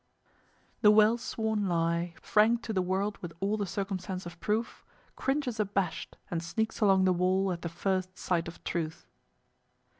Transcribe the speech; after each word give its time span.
"The 0.81 0.89
well 0.89 1.15
sworn 1.19 1.67
Lie, 1.69 2.15
franked 2.23 2.65
to 2.65 2.73
the 2.73 2.81
world 2.81 3.19
with 3.19 3.33
all 3.39 3.55
The 3.55 3.67
circumstance 3.67 4.25
of 4.25 4.39
proof, 4.39 4.83
Cringes 5.15 5.59
abashed, 5.59 6.17
and 6.31 6.41
sneaks 6.41 6.79
along 6.79 7.03
the 7.05 7.13
wall 7.13 7.51
At 7.51 7.61
the 7.61 7.69
first 7.69 8.17
sight 8.17 8.47
of 8.47 8.63
Truth." 8.63 9.05